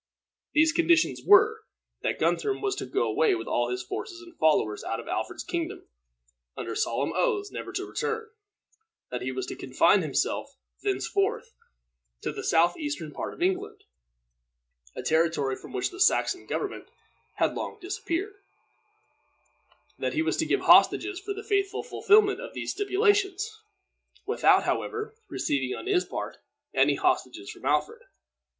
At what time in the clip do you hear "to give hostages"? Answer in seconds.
20.37-21.19